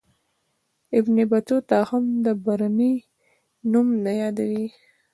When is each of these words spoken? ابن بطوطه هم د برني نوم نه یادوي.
ابن 0.99 1.15
بطوطه 1.31 1.79
هم 1.89 2.05
د 2.25 2.27
برني 2.43 2.93
نوم 3.71 3.87
نه 4.03 4.11
یادوي. 4.21 4.65